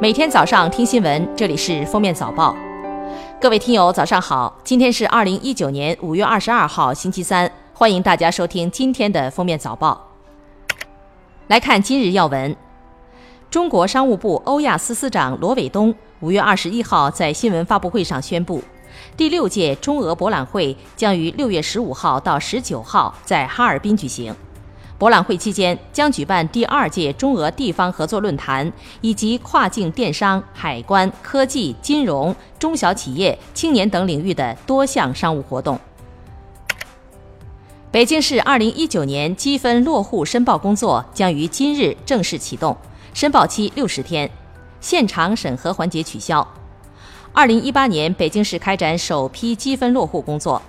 [0.00, 2.56] 每天早上听新闻，这里是封面早报。
[3.38, 4.58] 各位听友，早上好！
[4.64, 7.52] 今天是二零一九年五月二十二号，星期三。
[7.74, 10.08] 欢迎大家收听今天的封面早报。
[11.48, 12.56] 来看今日要闻：
[13.50, 18.62] 中国商务部欧亚司司长罗伟东五月二十一号在新闻发布会上宣布，
[19.18, 24.34] 第六届中俄博览会将于六月十五号到十九号在哈尔滨举行。
[25.00, 35.80] 博览会期间将举办第二届中俄地方合作论坛，以及跨境电商、海关、科技、金融、中小企业、青年等领域的多项商务活动。
[37.90, 42.76] 北京市2019年积分落户申报工作将于今日正式启动，
[43.14, 44.30] 申报期六十天，
[44.82, 46.46] 现场审核环节取消。
[47.32, 50.60] 2018年，北京市开展首批积分落户工作，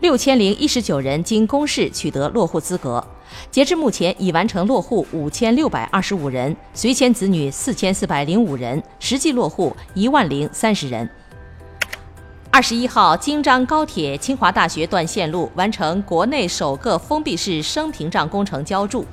[0.00, 3.06] 六千零一十九人经公示取得落户资格。
[3.50, 11.08] 截至目前，已完成落户五千六百二十五人，随迁子女四千四百零五人，实际落户一万零三十人。
[12.50, 19.04] 二十一号，京张高铁清华大学段线路完成国内首个封闭式升屏障工程浇筑。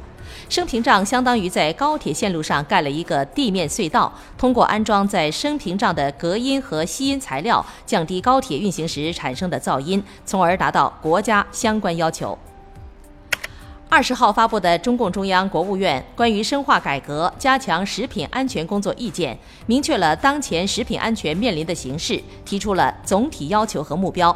[0.49, 12.37] 升屏障相当于在高铁线路上盖了一个地面隧道，通过安装在升屏障的隔音和吸音材料，降低高铁运行时产生的噪音，从而达到国家相关要求。
[13.93, 24.35] 二十号发布的中共中央、国务院关于深化改革、加强食品安全工作意见，明确了当前食品安全面临的形势，提出了总体要求和目标。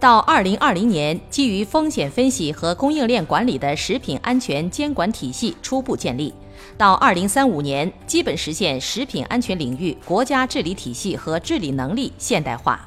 [0.00, 6.34] 到二零二零年，基于风险分析和供应链管理的食品安全监管体系初步建立；
[6.76, 12.84] 到二零三五年，基本实现食品安全领域国家治理体系和治理能力现代化。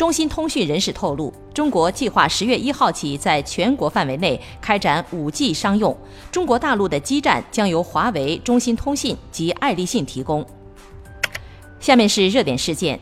[0.00, 5.94] 中兴通讯人士透露，中国计划十月一号起在全国范围内开展五 G 商用。
[6.32, 10.42] 中国大陆的基站将由华为、中兴通信及爱立信提供。
[11.80, 12.98] 下面是热点事件：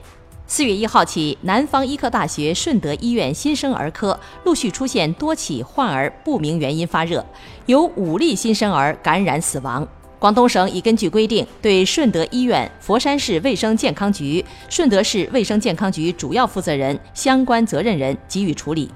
[0.48, 7.24] 四月一号起，南方医科大学顺德医院新生儿科陆续出现多起患儿不明原因发热，
[7.66, 9.86] 有五例新生儿感染死亡。
[10.18, 18.90] 广东省已根据规定，对顺德医院、佛山市卫生健康局、顺德市卫生健康局主要负责人、相关责任人给予处理。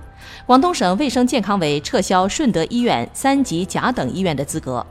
[0.44, 4.84] 广东省卫生健康委撤销顺德医院三级甲等医院的资格。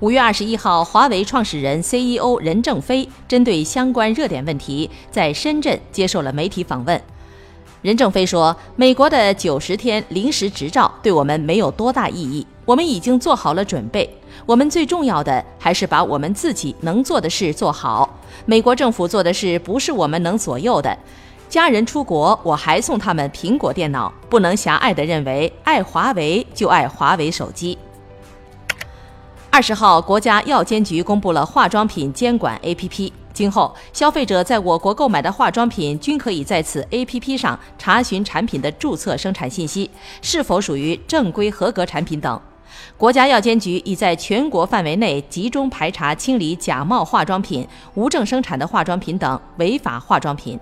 [0.00, 7.00] 五月二十一号，华为创始人、CEO 任正非针对相关热点问题，在深圳接受了媒体访问。
[7.82, 14.06] 任正非说：“美国的九十天临时执照对我们没有多大意义，我们已经做好了准备。
[14.44, 18.18] 我们最重要的还是把我们自己能做的事做好。
[18.44, 20.94] 美国政府做的事不是我们能左右的。
[21.48, 27.78] 家人出国，我还送他们苹果电脑，不能狭隘地认为爱华为就爱华为手机。”
[29.48, 33.12] 二十号，国家药监局公布了化妆品监管 APP。
[33.32, 39.90] 今后，消费者在我国购买的化妆品均可以在此 APP 上查询产品的注册生产信息，
[40.20, 42.38] 是否属于正规合格产品等。
[42.96, 50.58] 国家药监局已在全国范围内集中排查清理假冒化妆品、无证生产的化妆品等违法化妆品。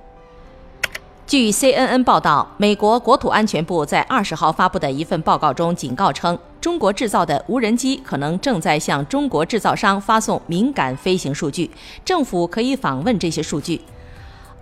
[1.26, 11.70] 据 CNN 报道，美国国土安全部在二十号发布的一份报告中警告称，中国制造的无人机可能正在向中国制造商发送敏感飞行数据，
[12.04, 13.80] 政府可以访问这些数据。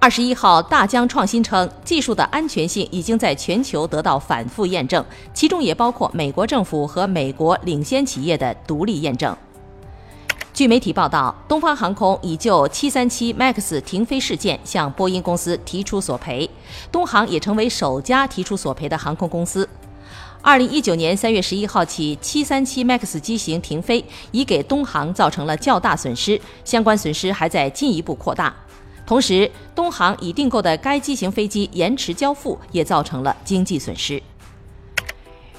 [0.03, 9.37] 二十一号，大疆创新称，技术的安全性已经在全球得到反复验证，其中也包括美国政府和美国领先企业的独立验证。
[10.53, 16.51] 据媒体报道，东方航空已就737 MAX 停飞事件向波音公司提出索赔，
[16.91, 19.69] 东航也成为首家提出索赔的航空公司。
[20.43, 28.53] 2019年3月11号起，737 MAX 机型停飞已给东航造成了较大损失，相关损失还在进一步扩大。
[29.07, 34.23] 同时，东航已订购的该机型飞机延迟交付，也造成了经济损失。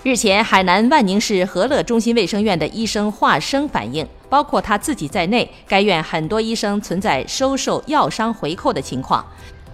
[0.04, 4.08] 日前，海南万宁市和乐中心卫生院的医生华生反映。
[4.30, 9.24] 包括他自己在内，该院很多医生存在收受药商回扣的情况，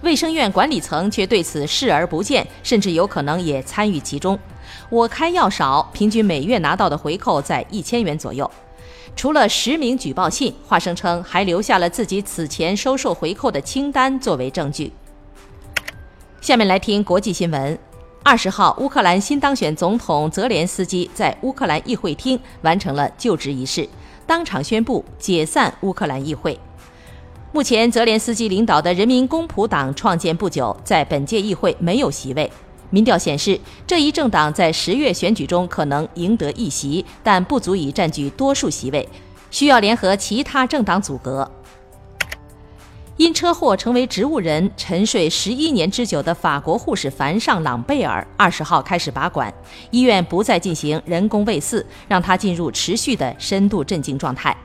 [0.01, 4.37] 卫生院管理层却对此视而不见，甚至有可能也参与其中。
[4.89, 8.51] 我开药少，平均每月拿到的回扣在一千元左右。
[9.15, 14.91] 除了实名举报信，华声称还留下了自己此前收受回扣的清单作为证据。
[16.41, 17.77] 下面来听国际新闻。
[18.23, 23.87] 二十号，乌克兰新当选总统泽连斯基在乌克兰议会厅完成了就职仪式。
[24.25, 26.57] 当场宣布解散乌克兰议会。
[27.51, 32.51] 目前，泽连斯基领导的人民公仆党创建不久，在本届议会没有席位。
[32.89, 39.07] 民调显示，这一政党在十月选举中可能赢得一席，但不足以占据多数席位。
[39.51, 41.49] 需要联合其他政党组阁。
[43.17, 49.53] 因车祸成为植物人、沉睡十一年之久的法国护士凡尚·朗贝尔，二十号开始拔管，
[49.91, 54.55] 医院不再进行人工喂饲，让他进入持续的深度镇静状态。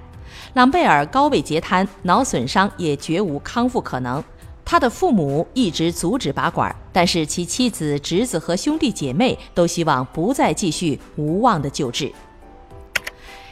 [0.53, 4.23] 朗贝尔高位截瘫，脑损伤也绝无康复可能。
[4.75, 12.11] 他的父母一直阻止拔管，但是其妻子、侄子和兄弟姐妹都希望不再继续无望的救治。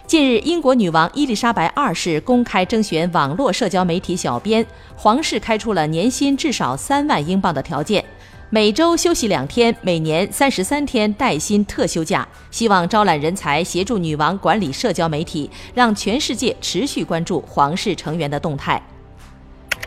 [0.04, 4.66] 近日，英国女王伊丽莎白二世公开征选网络社交媒体小编，
[4.96, 8.04] 皇室开出了年薪至少三万英镑的条件，
[8.50, 18.82] 每周休息两天，每年三十三天带薪特休假，希望招揽人才，协助女王管理社交媒体，让全世界持续关注皇室成员的动态。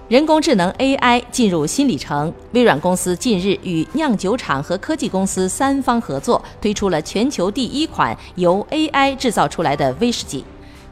[0.07, 2.31] 人工智能 AI 进入新里程。
[2.51, 10.45] 微软公司近日与酿酒厂和科技公司三方合作，推出了全球第一款由 AI 制造出来的威士忌。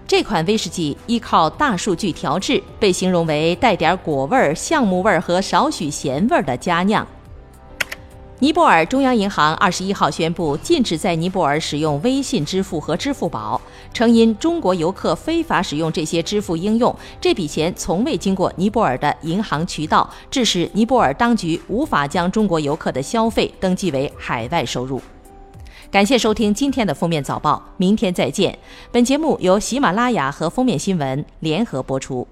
[0.08, 7.08] 这款威士忌依靠大数据调制，被形容为带点果味、橡木味和少许咸味的佳酿。
[8.44, 13.62] 尼泊尔中央银行二十一号宣布禁止在尼泊尔使用微信支付和支付宝，
[13.94, 25.02] 称因中国游客非法使用这些支付应用，这笔钱从未经过尼泊尔的银行渠道，致使尼泊尔当局无法将中国游客的消费登记为海外收入。
[25.90, 28.60] 感谢收听今天的封面早报，明天再见。
[28.92, 32.28] 本节目由喜马拉雅和封面新闻联合播出。